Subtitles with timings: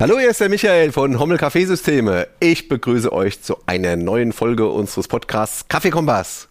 [0.00, 2.26] Hallo, hier ist der Michael von Hommel Kaffeesysteme.
[2.40, 6.48] Ich begrüße euch zu einer neuen Folge unseres Podcasts Kaffeekompass.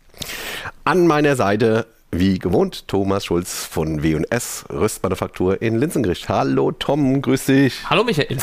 [0.84, 6.30] An meiner Seite, wie gewohnt, Thomas Schulz von W&S Röstmanufaktur in Linzengericht.
[6.30, 7.90] Hallo Tom, grüß dich.
[7.90, 8.38] Hallo Michael.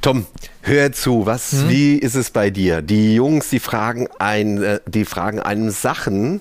[0.00, 0.24] Tom,
[0.62, 1.68] hör zu, was, hm?
[1.68, 2.80] wie ist es bei dir?
[2.80, 6.40] Die Jungs, die fragen ein, äh, die fragen einen Sachen,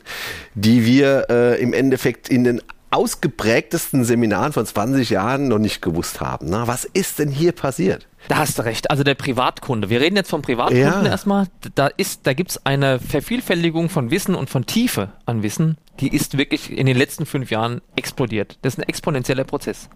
[0.55, 6.21] die wir äh, im Endeffekt in den ausgeprägtesten Seminaren von 20 Jahren noch nicht gewusst
[6.21, 6.47] haben.
[6.49, 8.07] Na, was ist denn hier passiert?
[8.27, 8.91] Da hast du recht.
[8.91, 9.89] Also der Privatkunde.
[9.89, 11.05] Wir reden jetzt vom Privatkunden ja.
[11.05, 11.47] erstmal.
[11.75, 15.77] Da ist, da gibt's eine Vervielfältigung von Wissen und von Tiefe an Wissen.
[15.99, 18.59] Die ist wirklich in den letzten fünf Jahren explodiert.
[18.61, 19.89] Das ist ein exponentieller Prozess.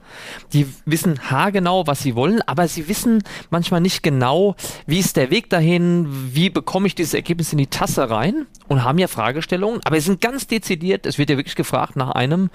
[0.52, 4.56] Die wissen haargenau, was sie wollen, aber sie wissen manchmal nicht genau,
[4.88, 8.84] wie ist der Weg dahin, wie bekomme ich dieses Ergebnis in die Tasse rein und
[8.84, 11.06] haben ja Fragestellungen, aber sie sind ganz dezidiert.
[11.06, 12.50] Es wird ja wirklich gefragt nach einem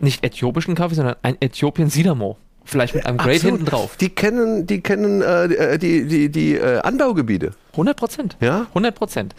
[0.00, 2.36] nicht äthiopischen Kaffee, sondern ein Äthiopien Sidamo.
[2.64, 3.58] Vielleicht mit einem Grade Absolut.
[3.58, 3.96] hinten drauf.
[3.96, 7.52] Die kennen, die kennen äh, die, die, die äh, Anbaugebiete.
[7.72, 8.36] 100 Prozent.
[8.40, 8.66] Ja?
[8.68, 9.34] 100 Prozent.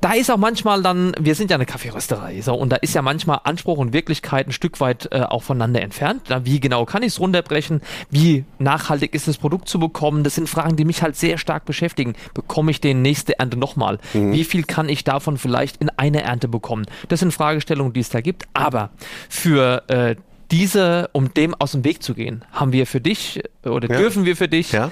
[0.00, 3.02] Da ist auch manchmal dann, wir sind ja eine Kaffeerösterei, so, und da ist ja
[3.02, 6.22] manchmal Anspruch und Wirklichkeit ein Stück weit äh, auch voneinander entfernt.
[6.28, 7.80] Da, wie genau kann ich es runterbrechen?
[8.10, 10.24] Wie nachhaltig ist das Produkt zu bekommen?
[10.24, 12.14] Das sind Fragen, die mich halt sehr stark beschäftigen.
[12.34, 13.98] Bekomme ich den nächste Ernte nochmal?
[14.12, 14.32] Mhm.
[14.32, 16.86] Wie viel kann ich davon vielleicht in einer Ernte bekommen?
[17.08, 18.44] Das sind Fragestellungen, die es da gibt.
[18.54, 18.90] Aber
[19.28, 20.16] für äh,
[20.50, 23.98] diese, um dem aus dem Weg zu gehen, haben wir für dich oder ja.
[23.98, 24.90] dürfen wir für dich ja.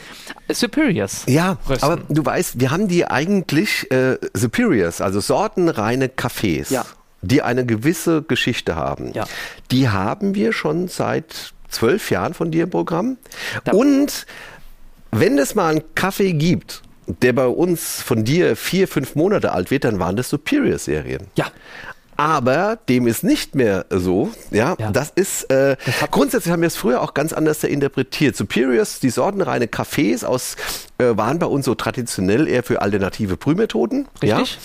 [0.51, 1.25] Superiors.
[1.27, 1.85] Ja, rösten.
[1.85, 6.84] aber du weißt, wir haben die eigentlich äh, Superiors, also sortenreine Cafés, ja.
[7.23, 9.12] die eine gewisse Geschichte haben.
[9.12, 9.27] Ja.
[9.71, 13.17] Die haben wir schon seit zwölf Jahren von dir im Programm.
[13.65, 14.27] Da Und
[15.11, 19.71] wenn es mal einen Kaffee gibt, der bei uns von dir vier, fünf Monate alt
[19.71, 21.29] wird, dann waren das Superior-Serien.
[21.37, 21.47] Ja.
[22.17, 24.31] Aber dem ist nicht mehr so.
[24.50, 24.91] Ja, ja.
[24.91, 28.36] das ist äh, das grundsätzlich haben wir es früher auch ganz anders interpretiert.
[28.36, 30.56] Superiors, die sortenreine Cafés aus
[30.99, 34.09] äh, waren bei uns so traditionell eher für alternative Brühmethoden.
[34.22, 34.59] Richtig.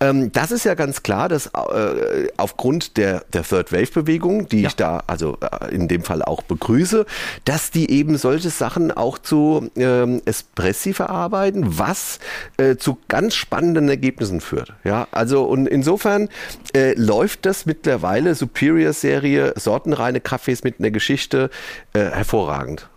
[0.00, 0.08] Ja?
[0.08, 4.62] Ähm, das ist ja ganz klar, dass äh, aufgrund der, der Third Wave Bewegung, die
[4.62, 4.68] ja.
[4.68, 7.06] ich da also äh, in dem Fall auch begrüße,
[7.44, 12.18] dass die eben solche Sachen auch zu ähm, Espressi verarbeiten, was
[12.58, 14.74] äh, zu ganz spannenden Ergebnissen führt.
[14.84, 16.28] Ja, also und insofern
[16.74, 21.48] äh, läuft das mittlerweile Superior Serie sortenreine Kaffees mit einer Geschichte
[21.92, 22.88] äh, hervorragend.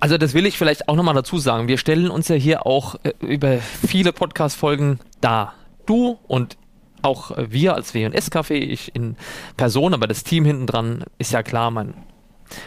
[0.00, 1.68] Also das will ich vielleicht auch nochmal dazu sagen.
[1.68, 5.54] Wir stellen uns ja hier auch äh, über viele Podcast-Folgen dar.
[5.86, 6.58] Du und
[7.02, 9.16] auch wir als W&S-Café, ich in
[9.56, 11.94] Person, aber das Team hinten dran ist ja klar, mein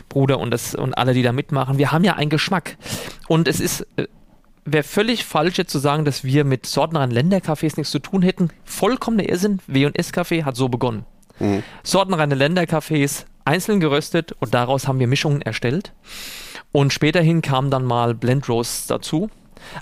[0.07, 1.77] Bruder und, das, und alle, die da mitmachen.
[1.77, 2.77] Wir haben ja einen Geschmack.
[3.27, 4.07] Und es ist äh,
[4.65, 8.49] wäre völlig falsch jetzt zu sagen, dass wir mit sortenreinen Ländercafés nichts zu tun hätten.
[8.63, 9.59] Vollkommener Irrsinn.
[9.67, 11.05] W&S-Café hat so begonnen.
[11.39, 11.63] Mhm.
[11.83, 15.93] Sortenreine Ländercafés einzeln geröstet und daraus haben wir Mischungen erstellt.
[16.71, 19.29] Und späterhin kamen dann mal Blend Roasts dazu.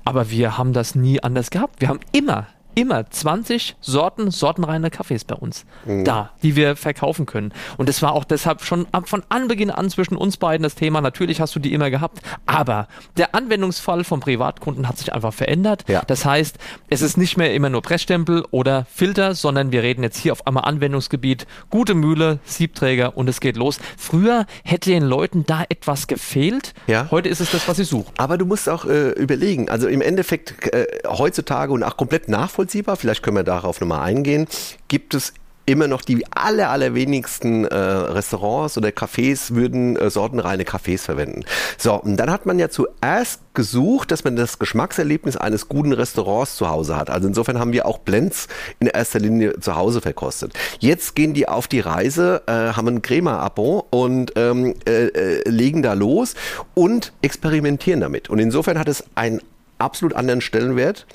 [0.05, 1.81] Aber wir haben das nie anders gehabt.
[1.81, 6.05] Wir haben immer immer 20 Sorten, sortenreine Kaffees bei uns mhm.
[6.05, 7.51] da, die wir verkaufen können.
[7.77, 11.01] Und es war auch deshalb schon von Anbeginn an zwischen uns beiden das Thema.
[11.01, 15.85] Natürlich hast du die immer gehabt, aber der Anwendungsfall von Privatkunden hat sich einfach verändert.
[15.87, 16.03] Ja.
[16.05, 20.17] Das heißt, es ist nicht mehr immer nur Pressstempel oder Filter, sondern wir reden jetzt
[20.17, 23.79] hier auf einmal Anwendungsgebiet, gute Mühle, Siebträger und es geht los.
[23.97, 26.75] Früher hätte den Leuten da etwas gefehlt.
[26.85, 27.07] Ja.
[27.09, 28.13] Heute ist es das, was sie suchen.
[28.17, 32.66] Aber du musst auch äh, überlegen, also im Endeffekt äh, heutzutage und auch komplett nachvollziehen,
[32.67, 34.47] nachvollziehbar, vielleicht können wir darauf nochmal eingehen,
[34.87, 35.33] gibt es
[35.65, 41.43] immer noch die aller, allerwenigsten äh, Restaurants oder Cafés würden äh, sortenreine Cafés verwenden.
[41.77, 46.55] So, und dann hat man ja zuerst gesucht, dass man das Geschmackserlebnis eines guten Restaurants
[46.55, 47.09] zu Hause hat.
[47.09, 48.47] Also insofern haben wir auch Blends
[48.79, 50.53] in erster Linie zu Hause verkostet.
[50.79, 55.81] Jetzt gehen die auf die Reise, äh, haben ein Crema-Abo und ähm, äh, äh, legen
[55.81, 56.35] da los
[56.75, 58.29] und experimentieren damit.
[58.29, 59.41] Und insofern hat es ein
[59.77, 61.05] absolut anderen Stellenwert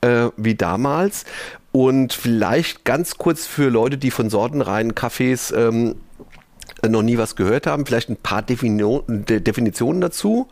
[0.00, 1.24] äh, wie damals.
[1.72, 5.96] Und vielleicht ganz kurz für Leute, die von sortenreinen Kaffees ähm,
[6.88, 10.48] noch nie was gehört haben, vielleicht ein paar Definitionen dazu.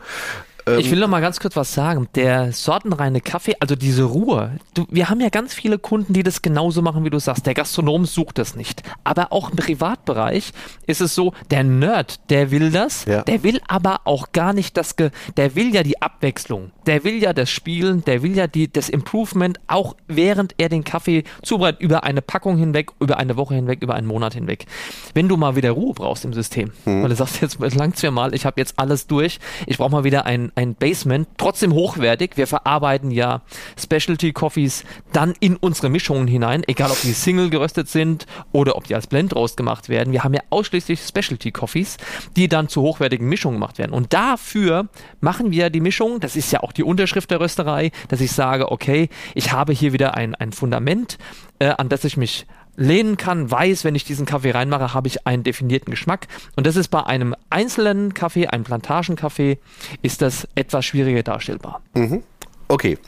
[0.68, 2.08] Ähm, ich will noch mal ganz kurz was sagen.
[2.14, 4.52] Der sortenreine Kaffee, also diese Ruhe.
[4.74, 7.46] Du, wir haben ja ganz viele Kunden, die das genauso machen, wie du sagst.
[7.46, 8.82] Der Gastronom sucht das nicht.
[9.04, 10.52] Aber auch im Privatbereich
[10.86, 13.04] ist es so, der Nerd, der will das.
[13.04, 13.22] Ja.
[13.22, 16.70] Der will aber auch gar nicht das, Ge der will ja die Abwechslung.
[16.86, 18.04] Der will ja das Spielen.
[18.04, 22.56] Der will ja die, das Improvement, auch während er den Kaffee zubereitet, über eine Packung
[22.56, 24.66] hinweg, über eine Woche hinweg, über einen Monat hinweg.
[25.14, 27.02] Wenn du mal wieder Ruhe brauchst im System, mhm.
[27.02, 30.04] weil du sagst, jetzt langt's mir mal, ich habe jetzt alles durch, ich brauche mal
[30.04, 32.32] wieder ein ein Basement, trotzdem hochwertig.
[32.36, 33.42] Wir verarbeiten ja
[33.80, 34.82] Specialty Coffees
[35.12, 39.06] dann in unsere Mischungen hinein, egal ob die Single geröstet sind oder ob die als
[39.06, 40.12] Blend rausgemacht werden.
[40.12, 41.96] Wir haben ja ausschließlich Specialty Coffees,
[42.36, 43.92] die dann zu hochwertigen Mischungen gemacht werden.
[43.92, 44.88] Und dafür
[45.20, 48.72] machen wir die Mischung, das ist ja auch die Unterschrift der Rösterei, dass ich sage,
[48.72, 51.18] okay, ich habe hier wieder ein, ein Fundament,
[51.60, 52.46] äh, an das ich mich
[52.78, 56.28] lehnen kann, weiß, wenn ich diesen Kaffee reinmache, habe ich einen definierten Geschmack.
[56.56, 59.58] Und das ist bei einem einzelnen Kaffee, einem Plantagenkaffee,
[60.02, 61.82] ist das etwas schwieriger darstellbar.
[61.94, 62.22] Mhm.
[62.68, 62.98] Okay.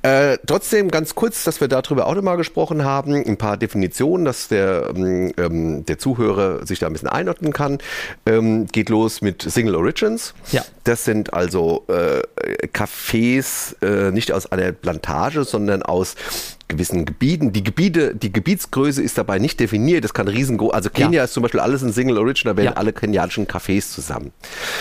[0.00, 4.48] Äh, trotzdem ganz kurz, dass wir darüber auch nochmal gesprochen haben, ein paar Definitionen, dass
[4.48, 7.78] der, ähm, ähm, der Zuhörer sich da ein bisschen einordnen kann.
[8.24, 10.32] Ähm, geht los mit Single Origins.
[10.50, 10.64] Ja.
[10.84, 12.22] Das sind also äh,
[12.68, 16.14] Cafés äh, nicht aus einer Plantage, sondern aus
[16.68, 17.52] gewissen Gebieten.
[17.52, 20.04] Die Gebiete, die Gebietsgröße ist dabei nicht definiert.
[20.04, 20.72] Das kann riesengroß.
[20.72, 21.24] Also Kenia ja.
[21.24, 22.76] ist zum Beispiel alles ein Single Origin, da werden ja.
[22.76, 24.32] alle kenianischen Cafés zusammen.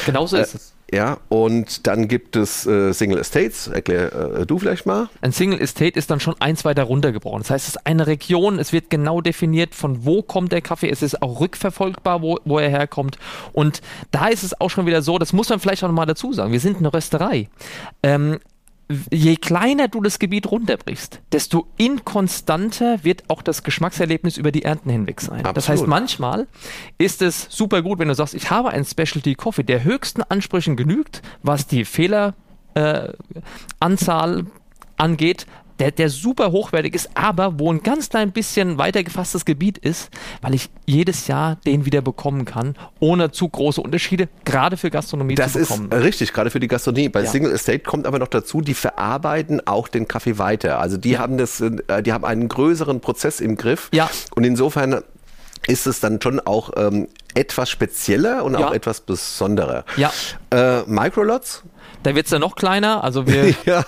[0.05, 0.73] Genauso ist es.
[0.93, 3.67] Ja, und dann gibt es äh, Single Estates.
[3.67, 5.07] Erklär äh, du vielleicht mal.
[5.21, 7.41] Ein Single Estate ist dann schon eins weiter runtergebrochen.
[7.41, 10.89] Das heißt, es ist eine Region, es wird genau definiert, von wo kommt der Kaffee.
[10.89, 13.17] Es ist auch rückverfolgbar, wo, wo er herkommt.
[13.53, 16.33] Und da ist es auch schon wieder so, das muss man vielleicht auch nochmal dazu
[16.33, 16.51] sagen.
[16.51, 17.47] Wir sind eine Rösterei.
[18.03, 18.39] Ähm,
[19.11, 24.89] je kleiner du das Gebiet runterbrichst, desto inkonstanter wird auch das Geschmackserlebnis über die Ernten
[24.89, 25.39] hinweg sein.
[25.39, 25.57] Absolut.
[25.57, 26.47] Das heißt, manchmal
[26.97, 30.75] ist es super gut, wenn du sagst, ich habe einen Specialty Coffee, der höchsten Ansprüchen
[30.75, 32.33] genügt, was die Fehleranzahl
[34.39, 34.43] äh,
[34.97, 35.45] angeht,
[35.81, 40.11] der, der super hochwertig ist, aber wo ein ganz klein bisschen weiter gefasstes Gebiet ist,
[40.41, 45.33] weil ich jedes Jahr den wieder bekommen kann, ohne zu große Unterschiede, gerade für Gastronomie
[45.33, 45.89] das zu bekommen.
[45.89, 47.09] Das ist richtig, gerade für die Gastronomie.
[47.09, 47.29] Bei ja.
[47.29, 50.79] Single Estate kommt aber noch dazu, die verarbeiten auch den Kaffee weiter.
[50.79, 51.19] Also die ja.
[51.19, 53.89] haben das, äh, die haben einen größeren Prozess im Griff.
[53.91, 54.07] Ja.
[54.35, 55.01] Und insofern
[55.67, 58.67] ist es dann schon auch ähm, etwas spezieller und ja.
[58.67, 59.83] auch etwas besonderer.
[59.97, 60.11] Ja.
[60.51, 61.63] Äh, Microlots
[62.03, 63.03] da wird es dann noch kleiner.
[63.03, 63.83] Also wir, ja.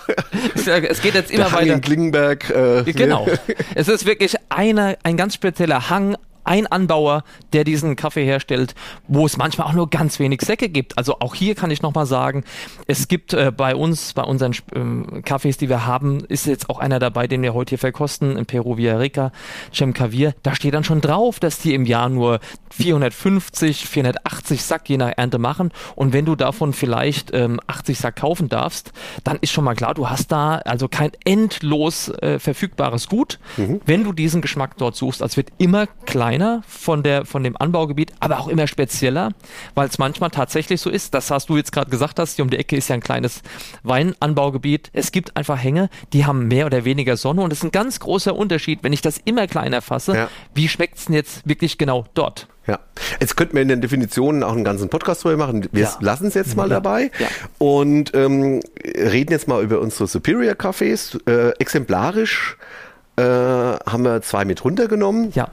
[0.56, 1.74] es geht jetzt immer Der Hang weiter.
[1.74, 2.50] In Klingenberg.
[2.50, 3.28] Äh, genau.
[3.76, 7.24] es ist wirklich eine, ein ganz spezieller Hang ein Anbauer,
[7.54, 8.76] der diesen Kaffee herstellt,
[9.08, 10.98] wo es manchmal auch nur ganz wenig Säcke gibt.
[10.98, 12.44] Also auch hier kann ich nochmal sagen,
[12.88, 16.80] es gibt äh, bei uns, bei unseren ähm, Kaffees, die wir haben, ist jetzt auch
[16.80, 19.32] einer dabei, den wir heute hier verkosten, in Peruvian Rica,
[19.74, 20.34] Cem Cavir.
[20.44, 22.40] Da steht dann schon drauf, dass die im Jahr nur
[22.72, 25.72] 450, 480 Sack je nach Ernte machen.
[25.96, 28.92] Und wenn du davon vielleicht ähm, 80 Sack kaufen darfst,
[29.24, 33.82] dann ist schon mal klar, du hast da also kein endlos äh, verfügbares Gut, mhm.
[33.86, 35.22] wenn du diesen Geschmack dort suchst.
[35.22, 39.32] Also wird immer kleiner kleiner von, der, von dem Anbaugebiet, aber auch immer spezieller,
[39.76, 42.50] weil es manchmal tatsächlich so ist, das hast du jetzt gerade gesagt hast, hier um
[42.50, 43.42] die Ecke ist ja ein kleines
[43.84, 44.90] Weinanbaugebiet.
[44.94, 48.00] Es gibt einfach Hänge, die haben mehr oder weniger Sonne und es ist ein ganz
[48.00, 50.30] großer Unterschied, wenn ich das immer kleiner fasse, ja.
[50.56, 52.48] wie schmeckt es denn jetzt wirklich genau dort?
[52.66, 52.80] Ja,
[53.20, 55.68] jetzt könnten wir in den Definitionen auch einen ganzen Podcast drüber machen.
[55.74, 55.98] Wir ja.
[56.00, 56.76] lassen es jetzt mal ja.
[56.76, 57.28] dabei ja.
[57.58, 61.20] und ähm, reden jetzt mal über unsere Superior Cafés.
[61.30, 62.56] Äh, exemplarisch
[63.18, 65.32] äh, haben wir zwei mit runtergenommen.
[65.36, 65.50] Ja.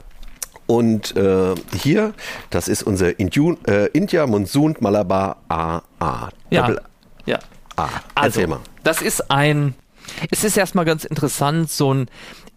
[0.70, 2.14] Und äh, hier,
[2.50, 6.28] das ist unser Indu äh, India Monsoon Malabar AA.
[6.50, 6.76] Ja.
[7.26, 7.40] ja.
[7.74, 7.88] A.
[8.14, 9.74] Also, das ist ein,
[10.30, 12.06] es ist erstmal ganz interessant, so ein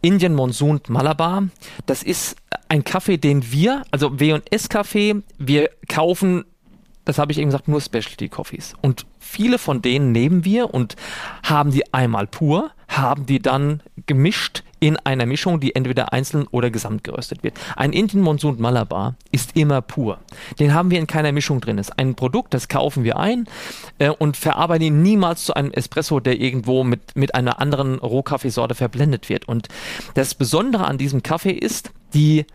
[0.04, 1.48] Indian Monsoon Malabar.
[1.88, 2.36] Das ist
[2.70, 6.46] ein Kaffee, den wir, also W&S Kaffee, wir kaufen
[7.06, 8.76] das habe ich eben gesagt, nur Specialty Coffees.
[8.82, 10.96] Und viele von denen nehmen wir und
[11.44, 16.70] haben die einmal pur, haben die dann gemischt in einer Mischung, die entweder einzeln oder
[16.70, 17.58] gesamt geröstet wird.
[17.78, 20.20] Ein Indian Monsoon Malabar ist immer pur.
[20.60, 21.78] Den haben wir in keiner Mischung drin.
[21.78, 23.48] Das ist ein Produkt, das kaufen wir ein
[24.00, 28.76] äh, und verarbeiten ihn niemals zu einem Espresso, der irgendwo mit, mit einer anderen Rohkaffeesorte
[28.76, 29.48] verblendet wird.
[29.48, 29.70] Und
[30.16, 32.46] das Besondere an diesem Kaffee ist, die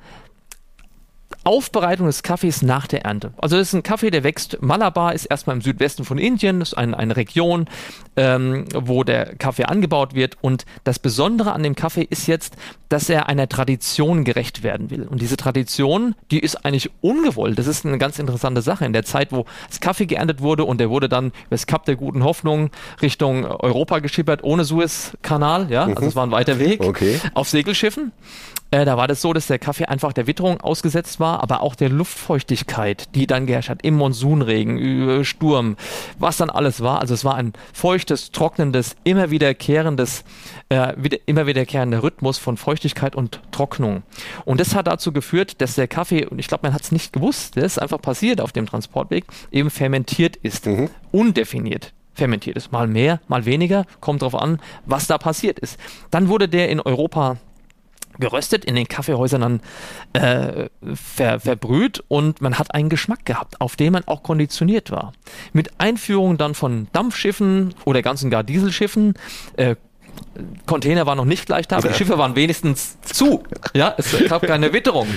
[1.49, 3.33] Aufbereitung des Kaffees nach der Ernte.
[3.38, 4.61] Also das ist ein Kaffee, der wächst.
[4.61, 7.71] Malabar ist erstmal im Südwesten von Indien, das ist ein, eine Region,
[8.17, 10.37] ähm, wo der Kaffee angebaut wird.
[10.43, 12.55] Und das Besondere an dem Kaffee ist jetzt,
[12.90, 15.05] dass er einer Tradition gerecht werden will.
[15.05, 17.59] Und diese Tradition, die ist eigentlich ungewollt.
[17.59, 18.85] Das ist eine ganz interessante Sache.
[18.85, 21.87] In der Zeit, wo das Kaffee geerntet wurde und der wurde dann über das Kap
[21.87, 26.85] der guten Hoffnung Richtung Europa geschippert, ohne Suezkanal, ja, also es war ein weiter Weg,
[26.85, 27.19] okay.
[27.33, 28.12] auf Segelschiffen.
[28.70, 31.75] Äh, da war das so, dass der Kaffee einfach der Witterung ausgesetzt war, aber auch
[31.75, 35.76] der Luftfeuchtigkeit, die dann geherrscht hat, im Monsunregen, Sturm,
[36.18, 37.00] was dann alles war.
[37.00, 40.25] Also es war ein feuchtes, trocknendes, immer wiederkehrendes,
[40.68, 44.02] äh, wieder, immer wiederkehrender Rhythmus von Feuchtigkeit und Trocknung.
[44.44, 47.12] Und das hat dazu geführt, dass der Kaffee, und ich glaube, man hat es nicht
[47.12, 50.90] gewusst, das ist einfach passiert auf dem Transportweg, eben fermentiert ist, mhm.
[51.10, 52.72] undefiniert fermentiert ist.
[52.72, 55.78] Mal mehr, mal weniger, kommt drauf an, was da passiert ist.
[56.10, 57.37] Dann wurde der in Europa
[58.18, 59.60] geröstet, in den Kaffeehäusern dann
[60.12, 65.12] äh, ver, verbrüht und man hat einen Geschmack gehabt, auf den man auch konditioniert war.
[65.52, 69.14] Mit Einführung dann von Dampfschiffen oder ganzen gar Dieselschiffen,
[69.56, 69.76] äh,
[70.66, 73.42] Container waren noch nicht gleich da, aber die Schiffe waren wenigstens zu.
[73.75, 75.08] Ja, es gab keine Witterung,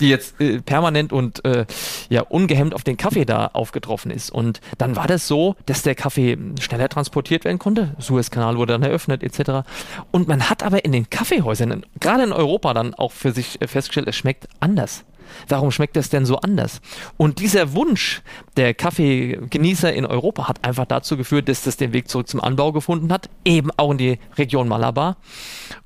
[0.00, 1.66] die jetzt äh, permanent und äh,
[2.08, 4.30] ja ungehemmt auf den Kaffee da aufgetroffen ist.
[4.30, 7.94] Und dann war das so, dass der Kaffee schneller transportiert werden konnte.
[7.98, 9.68] Suezkanal wurde dann eröffnet etc.
[10.10, 13.66] Und man hat aber in den Kaffeehäusern, gerade in Europa, dann auch für sich äh,
[13.66, 15.04] festgestellt, es schmeckt anders.
[15.48, 16.80] Warum schmeckt das denn so anders?
[17.16, 18.22] Und dieser Wunsch
[18.56, 22.72] der Kaffeegenießer in Europa hat einfach dazu geführt, dass das den Weg zurück zum Anbau
[22.72, 25.16] gefunden hat, eben auch in die Region Malabar.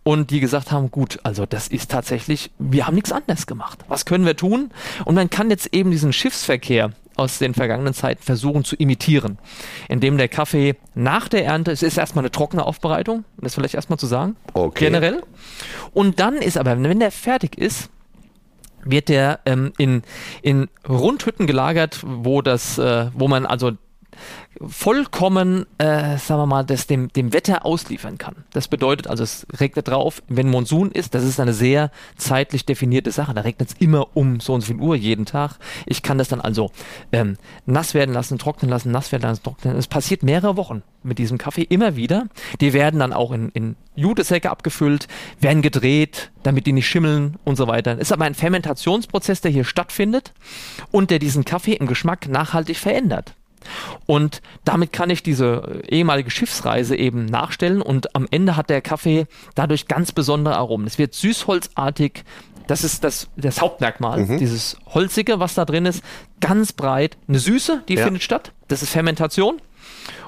[0.03, 3.85] Und die gesagt haben, gut, also das ist tatsächlich, wir haben nichts anderes gemacht.
[3.89, 4.71] Was können wir tun?
[5.05, 9.39] Und man kann jetzt eben diesen Schiffsverkehr aus den vergangenen Zeiten versuchen zu imitieren,
[9.89, 13.99] indem der Kaffee nach der Ernte, es ist erstmal eine trockene Aufbereitung, das vielleicht erstmal
[13.99, 14.87] zu sagen, okay.
[14.87, 15.23] generell.
[15.93, 17.91] Und dann ist aber, wenn der fertig ist,
[18.91, 20.03] wird der ähm, in,
[20.43, 23.73] in Rundhütten gelagert, wo das, äh, wo man also
[24.67, 28.45] vollkommen, äh, sagen wir mal, das dem, dem Wetter ausliefern kann.
[28.53, 33.11] Das bedeutet also, es regnet drauf, wenn Monsun ist, das ist eine sehr zeitlich definierte
[33.11, 33.35] Sache.
[33.35, 35.59] Da regnet es immer um so und so viel Uhr jeden Tag.
[35.85, 36.71] Ich kann das dann also
[37.13, 39.77] ähm, nass werden lassen, trocknen lassen, nass werden lassen, trocknen.
[39.77, 42.27] Es passiert mehrere Wochen mit diesem Kaffee immer wieder.
[42.61, 45.09] Die werden dann auch in, in Jutesäcke abgefüllt,
[45.41, 47.93] werden gedreht, damit die nicht schimmeln und so weiter.
[47.95, 50.33] Es ist aber ein Fermentationsprozess, der hier stattfindet
[50.91, 53.35] und der diesen Kaffee im Geschmack nachhaltig verändert.
[54.07, 59.27] Und damit kann ich diese ehemalige Schiffsreise eben nachstellen und am Ende hat der Kaffee
[59.55, 60.87] dadurch ganz besondere Aromen.
[60.87, 62.25] Es wird süßholzartig,
[62.67, 64.39] das ist das, das Hauptmerkmal, mhm.
[64.39, 66.03] dieses Holzige, was da drin ist,
[66.41, 67.17] ganz breit.
[67.29, 68.05] Eine Süße, die ja.
[68.05, 69.61] findet statt, das ist Fermentation.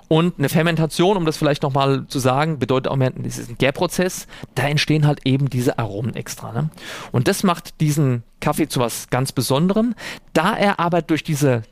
[0.09, 3.59] Und eine Fermentation, um das vielleicht nochmal zu sagen, bedeutet auch mehr, das ist ein
[3.59, 6.53] Gärprozess, da entstehen halt eben diese Aromen extra.
[6.53, 6.71] Ne?
[7.13, 9.95] Und das macht diesen Kaffee zu was ganz Besonderem.
[10.33, 11.63] Da er aber durch diese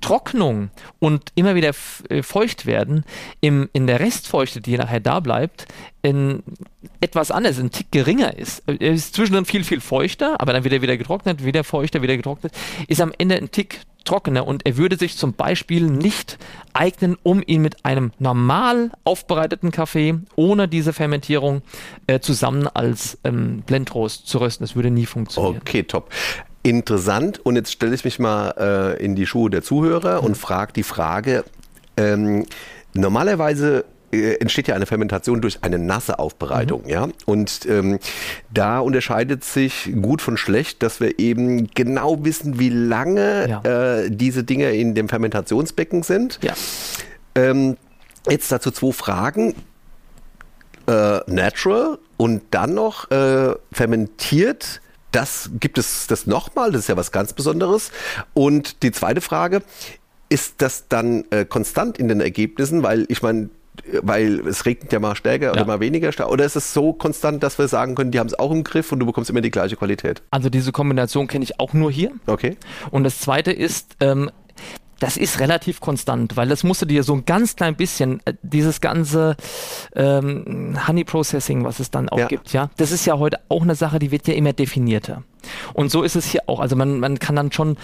[0.00, 1.72] Trocknung und immer wieder
[2.10, 3.04] äh, feucht werden,
[3.40, 5.66] im, in der Restfeuchte, die nachher da bleibt,
[6.02, 6.42] in
[7.00, 8.62] etwas anders, ein Tick geringer ist.
[8.66, 12.52] Er ist zwischendrin viel, viel feuchter, aber dann wieder wieder getrocknet, wieder feuchter, wieder getrocknet,
[12.88, 16.38] ist am Ende ein Tick trockener und er würde sich zum Beispiel nicht
[16.72, 21.62] eignen, um ihn mit einem normal aufbereiteten Kaffee ohne diese Fermentierung
[22.06, 24.64] äh, zusammen als ähm, Blendroast zu rösten.
[24.64, 25.60] Das würde nie funktionieren.
[25.60, 26.10] Okay, top
[26.62, 27.38] interessant.
[27.44, 30.82] Und jetzt stelle ich mich mal äh, in die Schuhe der Zuhörer und frage die
[30.82, 31.44] Frage,
[31.96, 32.44] ähm,
[32.92, 36.88] normalerweise entsteht ja eine Fermentation durch eine nasse Aufbereitung, mhm.
[36.88, 37.08] ja.
[37.24, 37.98] Und ähm,
[38.52, 44.00] da unterscheidet sich gut von schlecht, dass wir eben genau wissen, wie lange ja.
[44.00, 46.38] äh, diese Dinge in dem Fermentationsbecken sind.
[46.42, 46.54] Ja.
[47.34, 47.76] Ähm,
[48.28, 49.54] jetzt dazu zwei Fragen.
[50.88, 54.80] Äh, natural und dann noch äh, fermentiert
[55.16, 57.90] das gibt es das nochmal, das ist ja was ganz Besonderes.
[58.34, 59.62] Und die zweite Frage,
[60.28, 62.82] ist das dann äh, konstant in den Ergebnissen?
[62.82, 63.48] Weil ich meine,
[64.02, 65.52] weil es regnet ja mal stärker ja.
[65.52, 66.30] oder mal weniger stark.
[66.30, 68.92] Oder ist es so konstant, dass wir sagen können, die haben es auch im Griff
[68.92, 70.22] und du bekommst immer die gleiche Qualität?
[70.30, 72.12] Also diese Kombination kenne ich auch nur hier.
[72.26, 72.56] Okay.
[72.90, 74.30] Und das zweite ist, ähm,
[74.98, 78.34] das ist relativ konstant, weil das musst du dir so ein ganz klein bisschen, äh,
[78.42, 79.36] dieses ganze
[79.94, 82.26] ähm, Honey Processing, was es dann auch ja.
[82.26, 85.22] gibt, ja, das ist ja heute auch eine Sache, die wird ja immer definierter.
[85.72, 86.60] Und so ist es hier auch.
[86.60, 87.76] Also man, man kann dann schon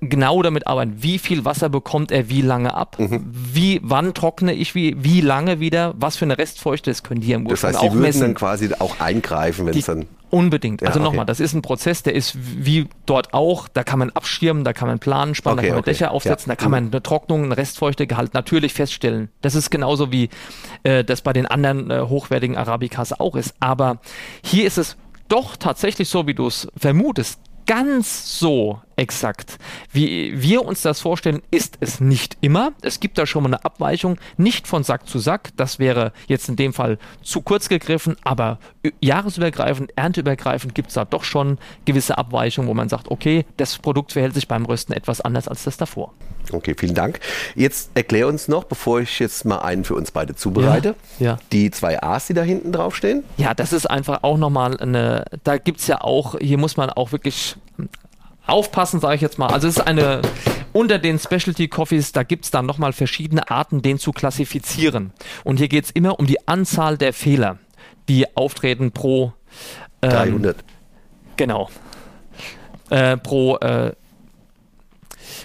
[0.00, 3.24] genau damit arbeiten, wie viel Wasser bekommt er wie lange ab, mhm.
[3.30, 7.32] wie, wann trockne ich wie, wie lange wieder, was für eine Restfeuchte, das können die
[7.32, 8.20] im Ursprung das heißt, die auch würden messen.
[8.20, 10.82] dann quasi auch eingreifen, wenn es dann Unbedingt.
[10.82, 11.08] Ja, also okay.
[11.08, 14.74] nochmal, das ist ein Prozess, der ist wie dort auch, da kann man abschirmen, da
[14.74, 15.90] kann man Planen spannen, okay, da kann man okay.
[15.90, 16.56] Dächer aufsetzen, ja.
[16.56, 19.30] da kann man eine Trocknung, einen Restfeuchtegehalt natürlich feststellen.
[19.40, 20.28] Das ist genauso wie
[20.82, 23.54] äh, das bei den anderen äh, hochwertigen Arabicas auch ist.
[23.60, 24.00] Aber
[24.44, 24.96] hier ist es
[25.28, 29.58] doch tatsächlich so, wie du es vermutest, ganz so exakt,
[29.92, 32.72] wie wir uns das vorstellen, ist es nicht immer.
[32.82, 35.50] Es gibt da schon mal eine Abweichung, nicht von Sack zu Sack.
[35.56, 38.58] Das wäre jetzt in dem Fall zu kurz gegriffen, aber
[39.00, 44.12] jahresübergreifend, ernteübergreifend gibt es da doch schon gewisse Abweichungen, wo man sagt, okay, das Produkt
[44.12, 46.12] verhält sich beim Rösten etwas anders als das davor.
[46.52, 47.20] Okay, vielen Dank.
[47.54, 51.38] Jetzt erklär uns noch, bevor ich jetzt mal einen für uns beide zubereite, ja, ja.
[51.52, 53.22] die zwei A's, die da hinten draufstehen.
[53.36, 56.90] Ja, das ist einfach auch nochmal eine, da gibt es ja auch, hier muss man
[56.90, 57.56] auch wirklich
[58.48, 59.48] aufpassen, sage ich jetzt mal.
[59.48, 60.22] Also es ist eine,
[60.72, 65.12] unter den Specialty Coffees, da gibt es dann nochmal verschiedene Arten, den zu klassifizieren.
[65.44, 67.58] Und hier geht es immer um die Anzahl der Fehler,
[68.08, 69.32] die auftreten pro
[70.02, 70.56] ähm, 300.
[71.36, 71.68] Genau.
[72.90, 73.92] Äh, pro äh,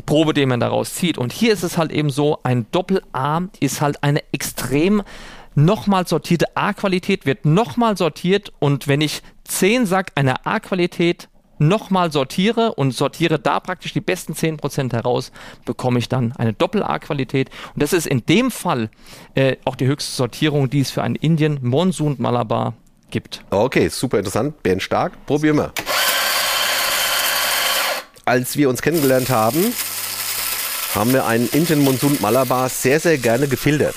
[0.06, 1.18] Probe, den man daraus zieht.
[1.18, 5.04] Und hier ist es halt eben so, ein Doppel-A ist halt eine extrem
[5.56, 11.30] nochmal sortierte A-Qualität, wird nochmal sortiert und wenn ich 10 Sack einer A-Qualität
[11.68, 15.32] nochmal sortiere und sortiere da praktisch die besten 10% heraus,
[15.66, 17.50] bekomme ich dann eine Doppel-A-Qualität.
[17.74, 18.90] Und das ist in dem Fall
[19.36, 22.74] äh, auch die höchste Sortierung, die es für einen Indien Monsoon Malabar
[23.12, 23.44] gibt.
[23.50, 24.62] Okay, super interessant.
[24.64, 25.72] Bernd Stark, probieren wir.
[28.26, 29.74] Als wir uns kennengelernt haben,
[30.96, 33.96] haben wir einen Indian Monsoon Malabar sehr, sehr gerne gefiltert.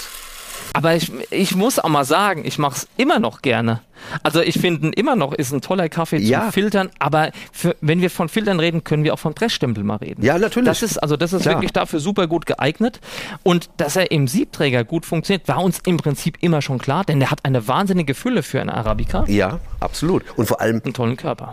[0.76, 3.80] Aber ich, ich muss auch mal sagen, ich mache es immer noch gerne.
[4.23, 6.42] Also ich finde immer noch ist ein toller Kaffee Ja.
[6.42, 9.97] zum Filtern, aber für, wenn wir von Filtern reden, können wir auch von Pressstempel mal
[9.97, 10.23] reden.
[10.23, 10.68] Ja, natürlich.
[10.68, 11.54] Das ist also das ist Klar.
[11.54, 13.00] wirklich dafür super gut geeignet
[13.42, 17.21] und dass er im Siebträger gut funktioniert, war uns im Prinzip immer schon klar, denn
[17.21, 20.25] der hat eine wahnsinnige Fülle für einen Arabica, Ja, absolut.
[20.37, 21.52] Und vor allem, einen tollen Körper.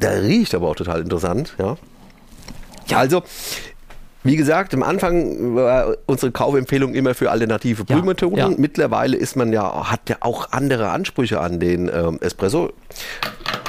[0.00, 1.54] der riecht aber auch total interessant.
[1.58, 1.76] Ja.
[2.94, 3.22] Also,
[4.28, 8.36] wie gesagt, am Anfang war unsere Kaufempfehlung immer für alternative Ja, Brühmethoden.
[8.38, 8.48] ja.
[8.56, 12.72] Mittlerweile ist man ja, hat ja auch andere Ansprüche an den ähm, Espresso.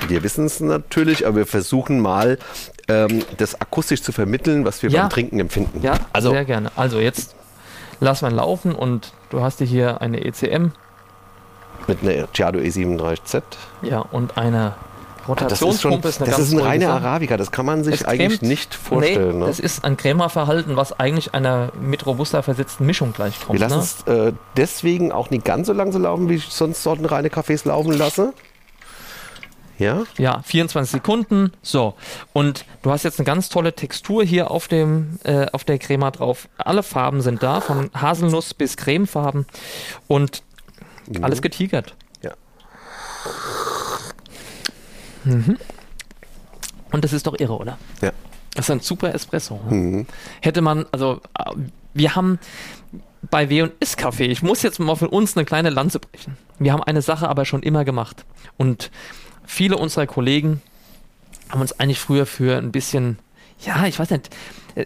[0.08, 2.38] Wir wissen es natürlich, aber wir versuchen mal,
[2.88, 5.02] ähm, das akustisch zu vermitteln, was wir Ja.
[5.04, 5.82] beim Trinken empfinden.
[5.82, 6.72] Ja, also sehr gerne.
[6.76, 7.36] Also jetzt
[8.00, 10.72] lass mal laufen und du hast dir hier eine ECM,
[11.88, 13.42] mit einer Giado E37Z.
[13.82, 14.74] ja, und eine
[15.36, 16.94] Das ist schon, Rotationspumpe das eine ist, ein reiner.
[16.94, 17.38] Arabica.
[17.38, 19.34] Das kann man sich eigentlich nicht vorstellen.
[19.34, 19.46] Nee, ne?
[19.48, 23.60] das ist ein Crema-Verhalten, was eigentlich einer mit Robusta versetzten Mischung gleichkommt.
[23.60, 23.84] Wir lassen Ne?
[23.84, 27.94] es äh, deswegen auch nicht ganz so langsam laufen, wie ich sonst sortenreine Kaffees laufen
[27.94, 28.34] lasse.
[29.78, 31.54] Ja, Ja, 24 Sekunden.
[31.62, 31.94] So.
[32.34, 36.12] Und du hast jetzt eine ganz tolle Textur hier auf dem, äh, auf der Crema
[36.12, 36.50] drauf.
[36.58, 39.46] Alle Farben sind da, von Haselnuss bis Cremefarben.
[40.08, 40.44] Und
[41.22, 41.96] alles getigert.
[42.22, 42.32] ja.
[46.92, 47.78] Und das ist doch irre, oder?
[48.02, 48.12] ja.
[48.56, 49.60] Das ist ein super Espresso.
[49.70, 50.06] ne?
[50.42, 51.52] Hätte man, also, äh,
[51.94, 52.40] wir haben
[53.30, 56.36] bei W&S Kaffee, ich muss jetzt mal für uns eine kleine Lanze brechen.
[56.58, 58.26] Wir haben eine Sache aber schon immer gemacht.
[58.58, 58.92] Und
[59.46, 60.62] viele unserer Kollegen
[61.50, 63.20] haben uns eigentlich früher für ein bisschen,
[63.62, 64.30] ja, ich weiß nicht,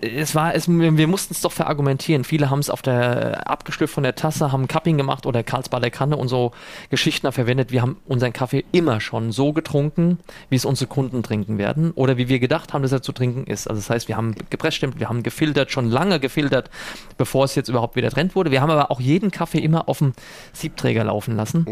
[0.01, 2.23] es war, es, wir mussten es doch verargumentieren.
[2.23, 6.17] Viele haben es auf der, abgestülpt von der Tasse, haben Cupping gemacht oder Karlsbader Kanne
[6.17, 6.51] und so
[6.89, 7.71] Geschichten verwendet.
[7.71, 10.19] Wir haben unseren Kaffee immer schon so getrunken,
[10.49, 13.45] wie es unsere Kunden trinken werden oder wie wir gedacht haben, dass er zu trinken
[13.45, 13.67] ist.
[13.67, 16.69] Also das heißt, wir haben gepressstimmt, wir haben gefiltert, schon lange gefiltert,
[17.17, 18.51] bevor es jetzt überhaupt wieder Trend wurde.
[18.51, 20.13] Wir haben aber auch jeden Kaffee immer auf dem
[20.53, 21.65] Siebträger laufen lassen.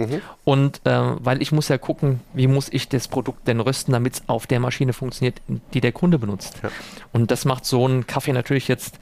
[0.43, 4.13] Und äh, weil ich muss ja gucken, wie muss ich das Produkt denn rösten, damit
[4.15, 5.41] es auf der Maschine funktioniert,
[5.73, 6.60] die der Kunde benutzt.
[6.63, 6.69] Ja.
[7.12, 8.95] Und das macht so einen Kaffee natürlich jetzt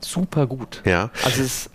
[0.00, 0.82] super gut.
[0.84, 1.10] Ja.
[1.24, 1.70] Also es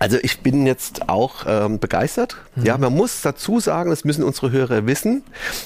[0.00, 2.36] Also ich bin jetzt auch ähm, begeistert.
[2.56, 5.22] Ja, man muss dazu sagen, das müssen unsere Hörer wissen,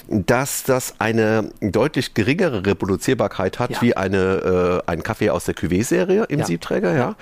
[0.07, 3.81] dass das eine deutlich geringere Reproduzierbarkeit hat Ja.
[3.83, 6.44] wie eine, äh, ein Kaffee aus der Cuvée-Serie im Ja.
[6.47, 6.94] Siebträger.
[6.94, 7.14] Ja.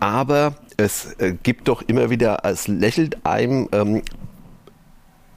[0.00, 4.02] Aber es äh, gibt doch immer wieder, es lächelt einem ähm,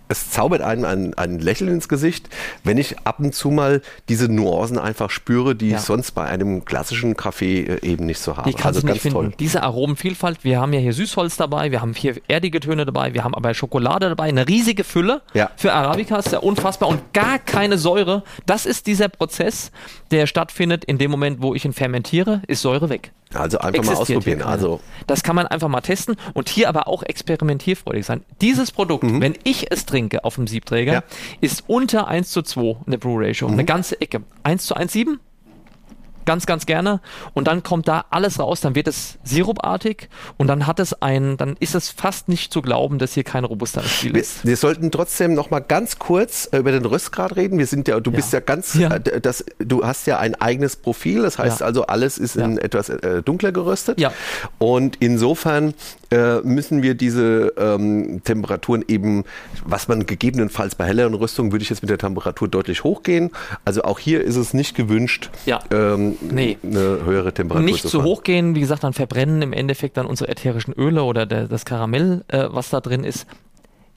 [0.08, 2.30] es zaubert einem ein, ein Lächeln ins Gesicht,
[2.64, 5.78] wenn ich ab und zu mal diese Nuancen einfach spüre, die Ja.
[5.78, 8.50] ich sonst bei einem klassischen Kaffee äh, eben nicht so habe.
[8.50, 9.16] Die also ganz nicht finden.
[9.18, 9.34] toll.
[9.40, 13.24] Diese Aromenvielfalt, wir haben ja hier Süßholz dabei, wir haben hier erdige Töne dabei, wir
[13.24, 15.50] haben aber Schokolade dabei, eine riesige Fülle Ja.
[15.56, 18.24] für Arabica, ist ja unfassbar und gar keine Säure.
[18.46, 19.72] Das ist dieser Prozess,
[20.12, 23.12] der stattfindet in dem Moment, wo ich ihn fermentiere, ist Säure weg.
[23.36, 24.42] Also einfach mal ausprobieren.
[24.42, 28.24] Also das kann man einfach mal testen und hier aber auch experimentierfreudig sein.
[28.42, 30.96] Dieses Produkt, wenn ich es trinke auf dem Siebträger, Mhm.
[30.96, 31.02] Ja.
[31.02, 31.38] Mhm.
[31.42, 33.48] ist unter 1 zu 2 eine Brew Ratio.
[33.48, 34.22] Eine ganze Ecke.
[34.44, 35.18] 1 zu 1,7?
[36.26, 37.02] Ganz, ganz gerne.
[37.34, 41.38] Und dann kommt da alles raus, dann wird es sirupartig und dann hat es ein,
[41.38, 44.46] dann ist es fast nicht zu glauben, dass hier kein robuster im Spiel wir, ist.
[44.46, 47.60] wir sollten trotzdem noch mal ganz kurz äh, über den Röstgrad reden.
[47.60, 48.96] Wir sind ja, du bist ja ganz, Ja.
[48.96, 51.22] äh, das, du hast ja ein eigenes Profil.
[51.22, 51.66] Das heißt Ja.
[51.66, 52.62] also, alles ist in Ja.
[52.62, 54.00] etwas äh, dunkler geröstet.
[54.00, 54.12] Ja.
[54.58, 55.74] Und insofern
[56.12, 59.24] äh, müssen wir diese ähm, Temperaturen eben,
[59.66, 63.32] was man gegebenenfalls bei helleren Rüstungen würde ich jetzt mit der Temperatur deutlich hochgehen.
[63.66, 65.60] Also auch hier ist es nicht gewünscht, Ja.
[65.72, 66.58] ähm, Nee.
[66.64, 68.06] eine höhere Temperatur nicht zu fahren.
[68.06, 71.66] hoch gehen, wie gesagt, dann verbrennen im Endeffekt dann unsere ätherischen Öle oder der, das
[71.66, 73.26] Karamell, äh, was da drin ist.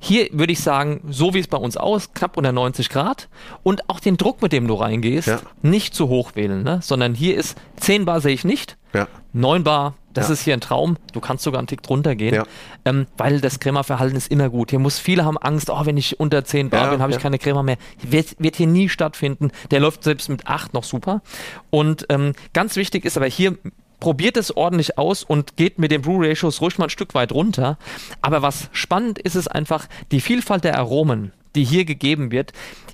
[0.00, 3.28] Hier würde ich sagen, so wie es bei uns aus, knapp unter 90 Grad
[3.64, 5.40] und auch den Druck, mit dem du reingehst, Ja.
[5.62, 6.78] nicht zu hoch wählen, ne?
[6.82, 9.08] sondern hier ist 10 Bar sehe ich nicht, Ja.
[9.32, 10.34] 9 Bar, das Ja.
[10.34, 12.44] ist hier ein Traum, du kannst sogar einen Tick drunter gehen, Ja.
[12.84, 14.70] ähm, weil das Crema-Verhalten ist immer gut.
[14.70, 17.38] Hier muss, viele haben Angst, oh, wenn ich unter 10 Bar bin, habe ich keine
[17.38, 17.76] Crema mehr.
[18.00, 19.50] Wird, wird hier nie stattfinden.
[19.72, 21.22] Der läuft selbst mit 8 noch super.
[21.70, 23.58] Und ähm, ganz wichtig ist aber hier,
[24.00, 27.32] probiert es ordentlich aus und geht mit den Brew Ratios ruhig mal ein Stück weit
[27.32, 27.78] runter.
[28.22, 32.52] Aber was spannend ist, ist einfach die Vielfalt der Aromen, die hier gegeben wird,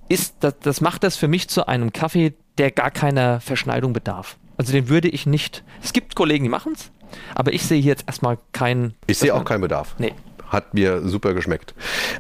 [0.09, 4.37] ist, das, das macht das für mich zu einem Kaffee, der gar keiner Verschneidung bedarf.
[4.57, 5.65] Also den würde ich nicht.
[5.83, 6.91] Es gibt Kollegen, die machen es,
[7.35, 8.95] aber ich sehe hier jetzt erstmal keinen.
[9.07, 9.95] Ich sehe auch keinen Bedarf.
[9.99, 10.15] Nee.
[10.49, 11.75] Hat mir super geschmeckt.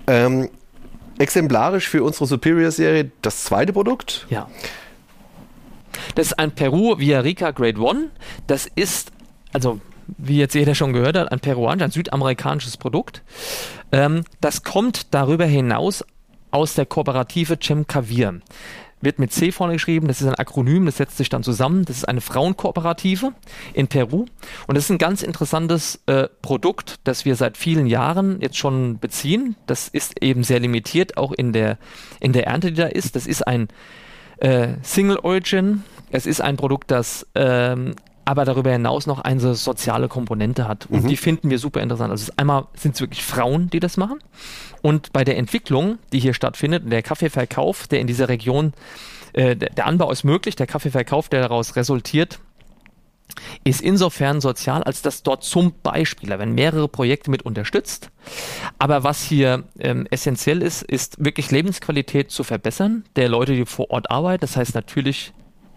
[0.07, 0.49] Ähm,
[1.19, 4.27] exemplarisch für unsere Superior-Serie das zweite Produkt.
[4.31, 4.49] Ja.
[6.15, 8.11] Das ist ein Peru Villarica Grade One.
[8.47, 9.13] Das ist,
[9.53, 9.81] also
[10.19, 13.23] wie jetzt jeder schon gehört hat, ein peruanisches, ein südamerikanisches Produkt.
[13.93, 16.05] Ähm, das kommt darüber hinaus
[16.51, 18.41] aus der Kooperative Cemcavir.
[19.01, 21.85] Wird mit C vorne geschrieben, das ist ein Akronym, das setzt sich dann zusammen.
[21.85, 23.33] Das ist eine Frauenkooperative
[23.75, 24.25] in Peru.
[24.67, 28.99] Und das ist ein ganz interessantes äh, Produkt, das wir seit vielen Jahren jetzt schon
[28.99, 29.57] beziehen.
[29.67, 31.77] Das ist eben sehr limitiert, auch in der,
[32.19, 33.15] in der Ernte, die da ist.
[33.15, 33.69] Das ist ein
[34.39, 35.83] äh, Single Origin.
[36.15, 40.87] Es ist ein Produkt, das ähm, aber darüber hinaus noch eine soziale Komponente hat.
[40.87, 41.09] Und mhm.
[41.09, 42.13] die finden wir super interessant.
[42.13, 44.21] Also einmal sind es wirklich Frauen, die das machen.
[44.81, 48.75] Und bei der Entwicklung, die hier stattfindet, der Kaffeeverkauf, der in dieser Region,
[49.33, 52.39] äh, der Anbau ist möglich, der Kaffeeverkauf, der daraus resultiert,
[53.65, 58.11] ist insofern sozial, als dass dort zum Beispiel, da werden mehrere Projekte mit unterstützt.
[58.79, 63.91] Aber was hier ähm, essentiell ist, ist wirklich Lebensqualität zu verbessern der Leute, die vor
[63.91, 64.43] Ort arbeiten.
[64.43, 65.33] Das heißt natürlich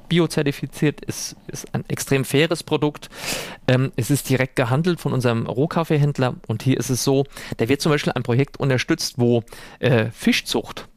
[0.09, 3.09] biozertifiziert, ist, ist ein extrem faires Produkt.
[3.67, 7.25] Ähm, es ist direkt gehandelt von unserem Rohkaffeehändler und hier ist es so,
[7.57, 9.43] da wird zum Beispiel ein Projekt unterstützt, wo
[9.79, 10.87] äh, Fischzucht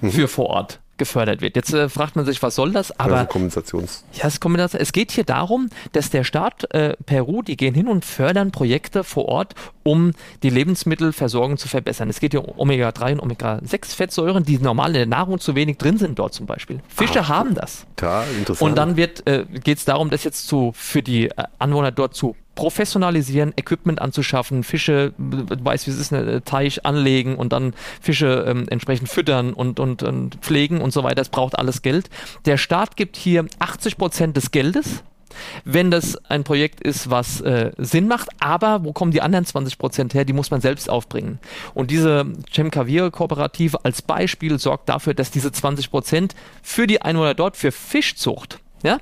[0.00, 0.10] mhm.
[0.10, 1.56] für vor Ort gefördert wird.
[1.56, 2.92] Jetzt äh, fragt man sich, was soll das?
[3.00, 4.04] Aber also Kompensations.
[4.12, 4.80] Ja, es, Kompensation.
[4.80, 9.02] es geht hier darum, dass der Staat äh, Peru, die gehen hin und fördern Projekte
[9.02, 12.08] vor Ort, um die Lebensmittelversorgung zu verbessern.
[12.10, 15.96] Es geht hier um Omega-3 und Omega-6-Fettsäuren, die normal in der Nahrung zu wenig drin
[15.96, 16.80] sind dort zum Beispiel.
[16.88, 17.86] Fische Ach, haben das.
[17.96, 18.70] Total interessant.
[18.70, 22.36] Und dann äh, geht es darum, das jetzt zu, für die äh, Anwohner dort zu
[22.60, 28.66] professionalisieren, Equipment anzuschaffen, Fische, weiß wie es ist, eine Teich anlegen und dann Fische ähm,
[28.68, 31.22] entsprechend füttern und, und, und pflegen und so weiter.
[31.22, 32.10] Es braucht alles Geld.
[32.44, 35.02] Der Staat gibt hier 80 Prozent des Geldes
[35.64, 38.28] wenn das ein Projekt ist, was äh, Sinn macht.
[38.40, 40.24] Aber wo kommen die anderen 20 Prozent her?
[40.24, 41.38] Die muss man selbst aufbringen.
[41.72, 47.56] Und diese Cemcavir-Kooperative als Beispiel sorgt dafür, dass diese 20 Prozent für die Einwohner dort
[47.56, 48.98] für Fischzucht ja,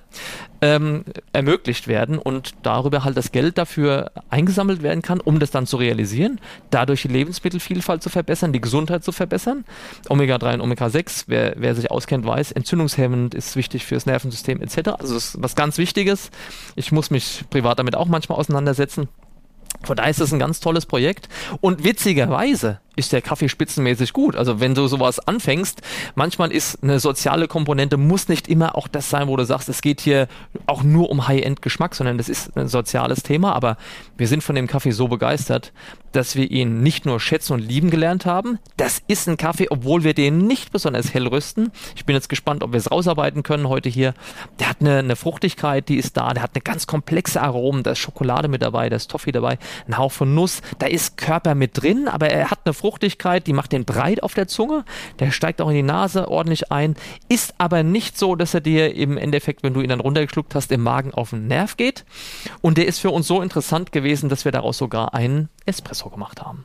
[0.60, 5.66] ähm, ermöglicht werden und darüber halt das Geld dafür eingesammelt werden kann, um das dann
[5.66, 9.64] zu realisieren, dadurch die Lebensmittelvielfalt zu verbessern, die Gesundheit zu verbessern.
[10.08, 14.90] Omega-3 und Omega-6, wer, wer sich auskennt, weiß, entzündungshemmend ist wichtig fürs Nervensystem etc.
[14.98, 16.30] Also das ist was ganz Wichtiges.
[16.74, 19.08] Ich muss mich privat damit auch manchmal auseinandersetzen.
[19.84, 21.28] Von daher ist es ein ganz tolles Projekt.
[21.60, 24.36] Und witzigerweise ist der Kaffee spitzenmäßig gut.
[24.36, 25.80] Also wenn du sowas anfängst,
[26.14, 29.80] manchmal ist eine soziale Komponente, muss nicht immer auch das sein, wo du sagst, es
[29.80, 30.28] geht hier
[30.66, 33.54] auch nur um High-End-Geschmack, sondern das ist ein soziales Thema.
[33.54, 33.76] Aber
[34.16, 35.72] wir sind von dem Kaffee so begeistert,
[36.12, 38.58] dass wir ihn nicht nur schätzen und lieben gelernt haben.
[38.76, 41.70] Das ist ein Kaffee, obwohl wir den nicht besonders hell rüsten.
[41.96, 44.14] Ich bin jetzt gespannt, ob wir es rausarbeiten können heute hier.
[44.58, 46.32] Der hat eine, eine Fruchtigkeit, die ist da.
[46.32, 47.82] Der hat eine ganz komplexe Aromen.
[47.82, 50.60] Da ist Schokolade mit dabei, da ist Toffee dabei, ein Hauch von Nuss.
[50.78, 54.32] Da ist Körper mit drin, aber er hat eine Fruchtigkeit, die macht den breit auf
[54.32, 54.82] der Zunge.
[55.18, 56.96] Der steigt auch in die Nase ordentlich ein.
[57.28, 60.72] Ist aber nicht so, dass er dir im Endeffekt, wenn du ihn dann runtergeschluckt hast,
[60.72, 62.06] im Magen auf den Nerv geht.
[62.62, 66.40] Und der ist für uns so interessant gewesen, dass wir daraus sogar einen Espresso gemacht
[66.40, 66.64] haben.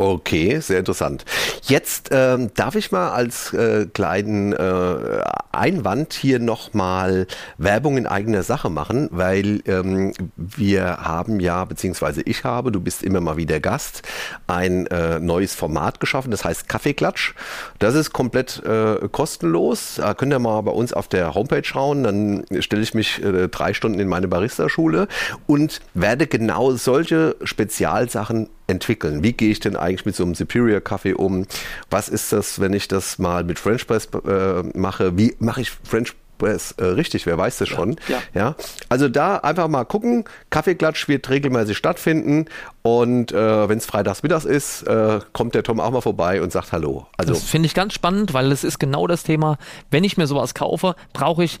[0.00, 1.26] Okay, sehr interessant.
[1.64, 5.20] Jetzt ähm, darf ich mal als äh, kleinen äh,
[5.52, 7.26] Einwand hier nochmal
[7.58, 13.02] Werbung in eigener Sache machen, weil ähm, wir haben ja, beziehungsweise ich habe, du bist
[13.02, 14.00] immer mal wieder Gast,
[14.46, 17.34] ein äh, neues Format geschaffen, das heißt Kaffeeklatsch.
[17.78, 19.96] Das ist komplett äh, kostenlos.
[19.98, 23.48] Da könnt ihr mal bei uns auf der Homepage schauen, dann stelle ich mich äh,
[23.48, 25.08] drei Stunden in meine Barista-Schule
[25.46, 29.22] und werde genau solche Spezialsachen entwickeln.
[29.22, 31.46] Wie gehe ich denn eigentlich mit so einem Superior Kaffee um?
[31.90, 35.16] Was ist das, wenn ich das mal mit French Press äh, mache?
[35.18, 37.26] Wie mache ich French Press äh, richtig?
[37.26, 37.96] Wer weiß das schon?
[38.08, 38.56] Ja, ja.
[38.88, 40.24] Also da einfach mal gucken.
[40.48, 42.46] Kaffeeklatsch wird regelmäßig stattfinden
[42.82, 46.50] und äh, wenn es freitags mittags ist, äh, kommt der Tom auch mal vorbei und
[46.50, 47.06] sagt Hallo.
[47.16, 49.58] Also das finde ich ganz spannend, weil es ist genau das Thema.
[49.90, 51.58] Wenn ich mir sowas kaufe, brauche ich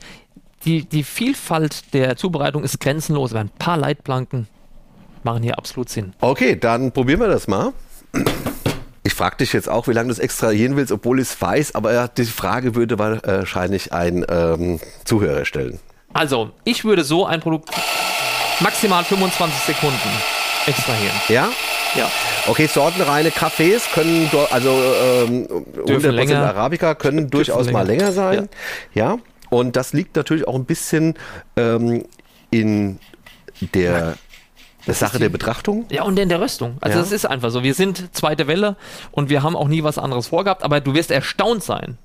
[0.64, 3.34] die, die Vielfalt der Zubereitung ist grenzenlos.
[3.34, 4.48] Ein paar Leitplanken,
[5.24, 6.14] machen hier absolut Sinn.
[6.20, 7.72] Okay, dann probieren wir das mal.
[9.02, 11.74] Ich frage dich jetzt auch, wie lange du es extrahieren willst, obwohl ich es weiß,
[11.74, 15.78] aber die Frage würde wahrscheinlich ein ähm, Zuhörer stellen.
[16.12, 17.70] Also, ich würde so ein Produkt
[18.60, 20.10] maximal 25 Sekunden
[20.66, 21.16] extrahieren.
[21.28, 21.48] Ja?
[21.96, 22.10] Ja.
[22.46, 25.46] Okay, sortenreine Kaffees können, also ähm,
[25.86, 27.78] 100% länger, Arabica können durchaus länger.
[27.78, 28.48] mal länger sein.
[28.94, 29.12] Ja.
[29.12, 29.18] ja.
[29.50, 31.14] Und das liegt natürlich auch ein bisschen
[31.56, 32.04] ähm,
[32.50, 32.98] in
[33.74, 34.16] der
[34.86, 35.86] das Sache der Betrachtung?
[35.90, 36.78] Ja, und in der Röstung.
[36.80, 37.16] Also es ja.
[37.16, 37.62] ist einfach so.
[37.62, 38.76] Wir sind zweite Welle
[39.10, 41.98] und wir haben auch nie was anderes vorgehabt, aber du wirst erstaunt sein.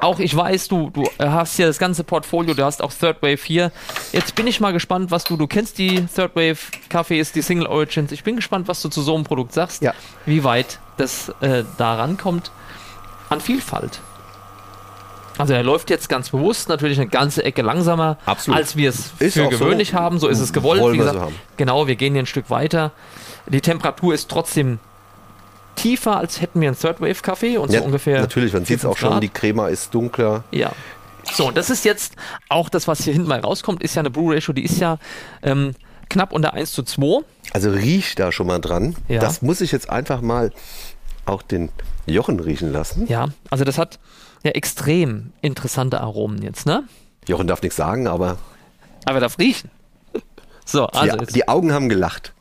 [0.00, 3.40] Auch ich weiß, du, du hast ja das ganze Portfolio, du hast auch Third Wave
[3.42, 3.72] hier.
[4.12, 7.66] Jetzt bin ich mal gespannt, was du, du kennst die Third Wave Kaffees, die Single
[7.66, 8.12] Origins.
[8.12, 9.92] Ich bin gespannt, was du zu so einem Produkt sagst, ja.
[10.26, 12.52] wie weit das äh, da rankommt.
[13.30, 14.00] an Vielfalt.
[15.40, 18.58] Also er läuft jetzt ganz bewusst natürlich eine ganze Ecke langsamer, Absolut.
[18.58, 19.58] als wir es Ist für auch so.
[19.58, 20.18] gewöhnlich haben.
[20.18, 20.82] So ist es gewollt.
[20.92, 21.32] Wie gesagt, so.
[21.56, 22.92] Genau, wir gehen hier ein Stück weiter.
[23.48, 24.78] Die Temperatur ist trotzdem
[25.76, 28.20] tiefer, als hätten wir einen Third Wave Kaffee und so Ja, ungefähr.
[28.20, 30.44] natürlich, man sieht es 4, auch 5 schon, die Crema ist dunkler.
[30.50, 30.72] Ja.
[31.32, 32.14] So, und das ist jetzt
[32.48, 34.98] auch das, was hier hinten mal rauskommt, ist ja eine Brew Ratio, die ist ja
[35.42, 35.72] ähm,
[36.08, 37.22] knapp unter 1 zu 2.
[37.52, 38.96] Also riech da schon mal dran.
[39.08, 39.20] Ja.
[39.20, 40.52] Das muss ich jetzt einfach mal
[41.26, 41.70] auch den
[42.06, 43.06] Jochen riechen lassen.
[43.06, 43.98] Ja, also das hat
[44.42, 46.84] ja extrem interessante Aromen jetzt, ne?
[47.28, 48.38] Jochen darf nichts sagen, aber
[49.04, 49.70] Aber er darf riechen.
[50.64, 52.32] So, also die, die Augen haben gelacht.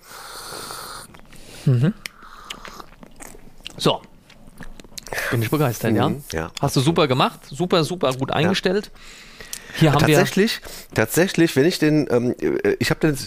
[3.77, 4.01] so.
[5.31, 6.09] Bin ich begeistert, ja?
[6.09, 6.51] Mhm, ja.
[6.61, 8.91] Hast du super gemacht, super, super gut eingestellt.
[9.75, 10.61] Hier haben wir Tatsächlich,
[10.93, 13.17] tatsächlich, wenn ich den, ähm, äh, ich habe den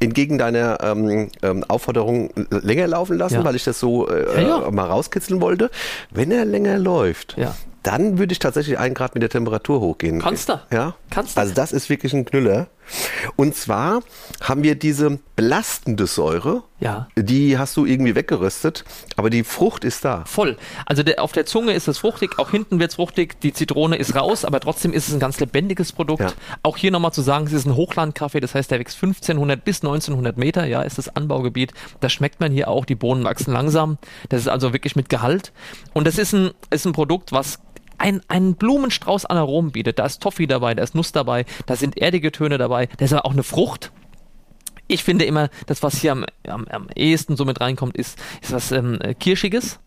[0.00, 3.44] entgegen deiner ähm, ähm, Aufforderung länger laufen lassen, Ja.
[3.44, 4.70] weil ich das so äh, Ja, ja.
[4.70, 5.70] mal rauskitzeln wollte.
[6.10, 7.54] Wenn er länger läuft, Ja.
[7.84, 10.20] Dann würde ich tatsächlich einen Grad mit der Temperatur hochgehen.
[10.20, 10.60] Kannst du.
[10.72, 10.94] Ja.
[11.10, 11.40] Kannst du.
[11.40, 12.66] Also das ist wirklich ein Knüller.
[13.36, 14.00] Und zwar
[14.42, 17.08] haben wir diese belastende Säure, Ja.
[17.16, 18.84] die hast du irgendwie weggeröstet,
[19.16, 20.24] aber die Frucht ist da.
[20.26, 20.58] Voll.
[20.84, 23.96] Also der, auf der Zunge ist es fruchtig, auch hinten wird es fruchtig, die Zitrone
[23.96, 26.20] ist raus, aber trotzdem ist es ein ganz lebendiges Produkt.
[26.20, 26.32] Ja.
[26.62, 29.82] Auch hier nochmal zu sagen, es ist ein Hochlandkaffee, das heißt, der wächst 1500 bis
[29.82, 31.72] 1900 Meter, ja, ist das Anbaugebiet.
[32.00, 33.96] Das schmeckt man hier auch, die Bohnen wachsen langsam.
[34.28, 35.52] Das ist also wirklich mit Gehalt.
[35.94, 37.58] Und das ist ein, ist ein Produkt, was
[37.98, 39.98] ein, einen Blumenstrauß an Aromen bietet.
[39.98, 43.12] Da ist Toffee dabei, da ist Nuss dabei, da sind erdige Töne dabei, da ist
[43.12, 43.92] aber auch eine Frucht
[44.86, 48.52] ich finde immer, das, was hier am, am, am ehesten so mit reinkommt, ist, ist
[48.52, 49.80] was ähm, äh, Kirschiges.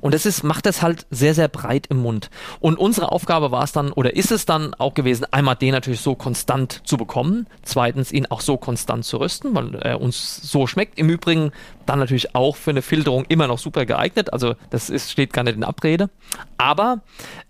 [0.00, 2.30] Und das ist, macht das halt sehr, sehr breit im Mund.
[2.60, 6.00] Und unsere Aufgabe war es dann, oder ist es dann auch gewesen, einmal den natürlich
[6.00, 10.66] so konstant zu bekommen, zweitens ihn auch so konstant zu rösten, weil er uns so
[10.66, 10.98] schmeckt.
[10.98, 11.52] Im Übrigen
[11.86, 14.32] dann natürlich auch für eine Filterung immer noch super geeignet.
[14.32, 16.10] Also das ist, steht gar nicht in Abrede.
[16.58, 17.00] Aber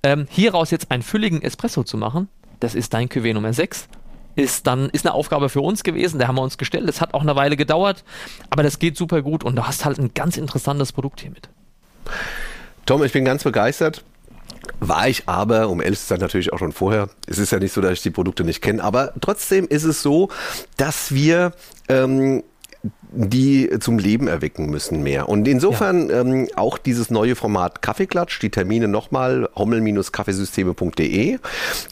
[0.03, 2.29] ähm, hieraus jetzt einen fülligen Espresso zu machen,
[2.61, 3.89] das ist dein Cuvée Nummer 6
[4.37, 6.89] ist dann ist eine Aufgabe für uns gewesen, der haben wir uns gestellt.
[6.89, 8.05] Das hat auch eine Weile gedauert,
[8.51, 11.49] aber das geht super gut und du hast halt ein ganz interessantes Produkt hier mit.
[12.87, 14.05] Tom, ich bin ganz begeistert.
[14.81, 17.09] War ich aber, um ehrlich zu sein, natürlich auch schon vorher.
[17.27, 20.03] Es ist ja nicht so, dass ich die Produkte nicht kenne, aber trotzdem ist es
[20.03, 20.29] so,
[20.77, 21.53] dass wir
[21.89, 22.43] ähm,
[23.15, 25.29] die zum Leben erwecken müssen mehr.
[25.29, 31.39] Und insofern ähm, auch dieses neue Format Kaffeeklatsch, die Termine nochmal hommel-kaffeesysteme.de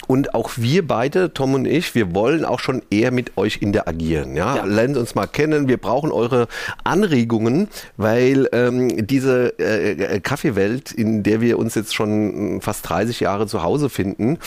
[0.06, 4.36] und auch wir beide, Tom und ich, wir wollen auch schon eher mit euch interagieren.
[4.36, 4.56] Ja?
[4.56, 4.64] Ja.
[4.64, 6.48] Lernt uns mal kennen, wir brauchen eure
[6.84, 13.46] Anregungen, weil ähm, diese äh, Kaffeewelt, in der wir uns jetzt schon fast 30 Jahre
[13.46, 14.38] zu Hause finden,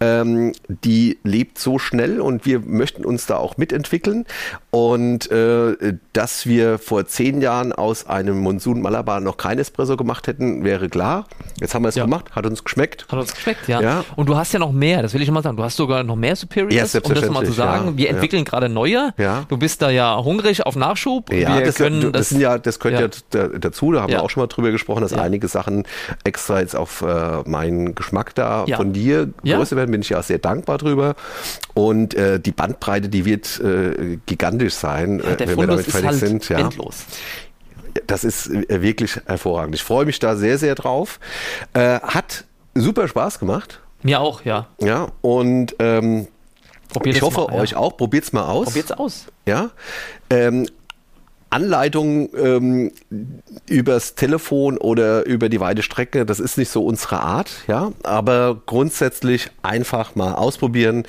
[0.00, 4.26] ähm, die lebt so schnell und wir möchten uns da auch mitentwickeln.
[4.70, 10.26] Und äh, dass wir vor zehn Jahren aus einem Monsun Malabar noch kein Espresso gemacht
[10.26, 11.26] hätten, wäre klar.
[11.60, 12.04] Jetzt haben wir es Ja.
[12.04, 13.06] gemacht, hat uns geschmeckt.
[13.10, 13.80] Hat uns geschmeckt, ja.
[13.80, 14.04] Ja.
[14.16, 15.56] Und du hast ja noch mehr, das will ich schon mal sagen.
[15.56, 17.86] Du hast sogar noch mehr Ja, Superiors, um das nochmal zu sagen.
[17.90, 17.96] ja.
[17.96, 18.10] Wir Ja.
[18.12, 19.14] entwickeln gerade neue.
[19.16, 19.44] Ja.
[19.48, 21.32] Du bist da ja hungrig auf Nachschub.
[21.32, 23.00] Ja, das, können das, das sind ja, das gehört
[23.32, 23.48] ja, Ja.
[23.48, 24.18] da- dazu, da haben Ja.
[24.18, 25.22] wir auch schon mal drüber gesprochen, dass Ja.
[25.22, 25.84] einige Sachen
[26.24, 28.76] extra jetzt auf äh, meinen Geschmack da Ja.
[28.76, 29.56] von dir Ja.
[29.58, 31.14] größer werden, bin ich ja sehr dankbar drüber.
[31.74, 35.68] Und äh, die Bandbreite, die wird äh, gigantisch sein, Ja, der äh, wenn wir Fundus
[35.68, 36.48] damit ist fertig halt sind.
[36.48, 36.58] Ja.
[36.58, 37.04] endlos.
[38.06, 39.74] Das ist äh, wirklich hervorragend.
[39.74, 41.20] Ich freue mich da sehr, sehr drauf.
[41.72, 42.44] Äh, hat
[42.74, 43.80] super Spaß gemacht.
[44.02, 44.66] Mir auch, ja.
[44.80, 46.28] Ja, und ähm,
[46.92, 47.60] Probiert ich es hoffe, mal, ja.
[47.62, 47.96] euch auch.
[47.96, 48.66] Probiert's mal aus.
[48.66, 49.26] Probiert's aus.
[49.46, 49.70] Ja.
[50.30, 50.66] Ähm,
[51.54, 52.90] Anleitung ähm,
[53.68, 57.92] übers Telefon oder über die weite Strecke, das ist nicht so unsere Art, ja.
[58.02, 61.04] Aber grundsätzlich einfach mal ausprobieren.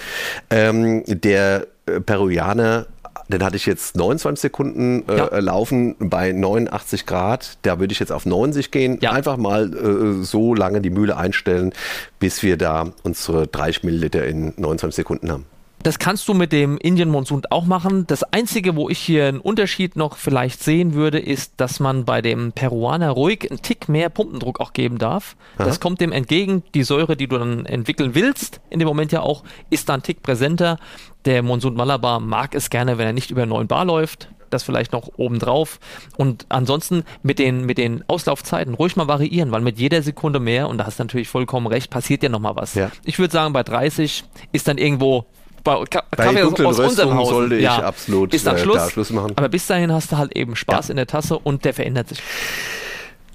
[0.50, 2.86] Ähm, der äh, Peruaner,
[3.28, 5.40] den hatte ich jetzt 29 Sekunden äh, Ja.
[5.40, 7.58] laufen bei 89 Grad.
[7.64, 9.00] Da würde ich jetzt auf 90 gehen.
[9.02, 9.14] Ja.
[9.14, 11.74] Einfach mal äh, so lange die Mühle einstellen,
[12.20, 15.46] bis wir da unsere 30 Milliliter in 29 Sekunden haben.
[15.86, 18.08] Das kannst du mit dem Indian Monsoon auch machen.
[18.08, 22.24] Das Einzige, wo ich hier einen Unterschied noch vielleicht sehen würde, ist, dass man bei
[22.24, 25.36] dem Peruaner ruhig einen Tick mehr Pumpendruck auch geben darf.
[25.60, 26.64] Das kommt dem entgegen.
[26.74, 30.02] Die Säure, die du dann entwickeln willst, in dem Moment ja auch, ist da ein
[30.02, 30.80] Tick präsenter.
[31.26, 34.30] Der Monsoon Malabar mag es gerne, wenn er nicht über 9 Bar läuft.
[34.50, 35.80] Das vielleicht noch obendrauf.
[36.18, 40.68] Und ansonsten mit den, mit den Auslaufzeiten ruhig mal variieren, weil mit jeder Sekunde mehr,
[40.68, 42.74] und da hast du natürlich vollkommen recht, passiert ja nochmal was.
[42.74, 42.90] Ja.
[43.04, 45.28] Ich würde sagen, bei 30 ist dann irgendwo
[45.66, 47.28] bei, Ka Bei Kaffee aus, aus unserem Haus.
[47.30, 48.78] sollte ich absolut, ist dann äh, Schluss.
[48.78, 49.34] da Schluss machen.
[49.36, 50.92] Aber bis dahin hast du halt eben Spaß Ja.
[50.92, 52.24] in der Tasse und der verändert sich.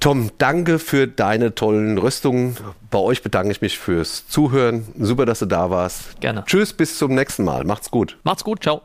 [0.00, 2.56] Tom, danke für deine tollen Rüstungen.
[2.90, 4.86] Bei euch bedanke ich mich fürs Zuhören.
[4.98, 6.18] Super, dass du da warst.
[6.20, 6.42] Gerne.
[6.46, 7.64] Tschüss, bis zum nächsten Mal.
[7.64, 8.16] Macht's gut.
[8.24, 8.80] Macht's gut, ciao.